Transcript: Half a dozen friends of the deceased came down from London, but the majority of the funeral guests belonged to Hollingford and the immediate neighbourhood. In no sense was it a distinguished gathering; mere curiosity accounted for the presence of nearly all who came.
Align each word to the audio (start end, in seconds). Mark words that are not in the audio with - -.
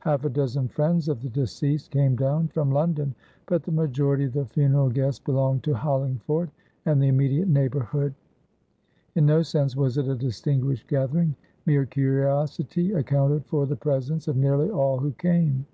Half 0.00 0.26
a 0.26 0.28
dozen 0.28 0.68
friends 0.68 1.08
of 1.08 1.22
the 1.22 1.30
deceased 1.30 1.90
came 1.90 2.14
down 2.14 2.48
from 2.48 2.70
London, 2.70 3.14
but 3.46 3.62
the 3.62 3.72
majority 3.72 4.24
of 4.24 4.34
the 4.34 4.44
funeral 4.44 4.90
guests 4.90 5.24
belonged 5.24 5.62
to 5.62 5.72
Hollingford 5.72 6.50
and 6.84 7.00
the 7.02 7.08
immediate 7.08 7.48
neighbourhood. 7.48 8.12
In 9.14 9.24
no 9.24 9.40
sense 9.40 9.74
was 9.74 9.96
it 9.96 10.06
a 10.06 10.14
distinguished 10.14 10.86
gathering; 10.86 11.34
mere 11.64 11.86
curiosity 11.86 12.92
accounted 12.92 13.46
for 13.46 13.64
the 13.64 13.74
presence 13.74 14.28
of 14.28 14.36
nearly 14.36 14.68
all 14.68 14.98
who 14.98 15.12
came. 15.12 15.64